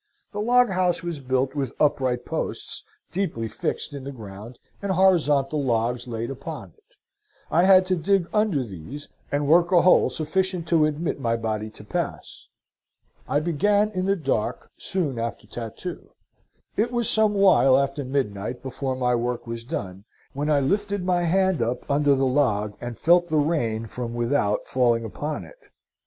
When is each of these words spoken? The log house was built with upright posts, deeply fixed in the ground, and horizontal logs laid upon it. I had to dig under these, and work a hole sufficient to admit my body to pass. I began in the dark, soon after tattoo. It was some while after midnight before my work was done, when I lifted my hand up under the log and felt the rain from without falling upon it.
The 0.31 0.41
log 0.41 0.71
house 0.71 1.03
was 1.03 1.19
built 1.19 1.53
with 1.53 1.73
upright 1.79 2.25
posts, 2.25 2.83
deeply 3.11 3.47
fixed 3.47 3.93
in 3.93 4.03
the 4.03 4.11
ground, 4.11 4.57
and 4.81 4.91
horizontal 4.91 5.63
logs 5.63 6.07
laid 6.07 6.31
upon 6.31 6.73
it. 6.75 6.95
I 7.51 7.65
had 7.65 7.85
to 7.85 7.95
dig 7.95 8.25
under 8.33 8.63
these, 8.65 9.09
and 9.31 9.47
work 9.47 9.71
a 9.71 9.83
hole 9.83 10.09
sufficient 10.09 10.67
to 10.69 10.85
admit 10.87 11.19
my 11.19 11.35
body 11.37 11.69
to 11.69 11.83
pass. 11.83 12.47
I 13.29 13.41
began 13.41 13.91
in 13.91 14.07
the 14.07 14.15
dark, 14.15 14.71
soon 14.75 15.19
after 15.19 15.45
tattoo. 15.45 16.09
It 16.75 16.91
was 16.91 17.07
some 17.07 17.35
while 17.35 17.77
after 17.77 18.03
midnight 18.03 18.63
before 18.63 18.95
my 18.95 19.13
work 19.13 19.45
was 19.45 19.63
done, 19.63 20.05
when 20.33 20.49
I 20.49 20.61
lifted 20.61 21.05
my 21.05 21.25
hand 21.25 21.61
up 21.61 21.87
under 21.91 22.15
the 22.15 22.25
log 22.25 22.75
and 22.81 22.97
felt 22.97 23.29
the 23.29 23.37
rain 23.37 23.85
from 23.85 24.15
without 24.15 24.65
falling 24.67 25.05
upon 25.05 25.45
it. 25.45 25.59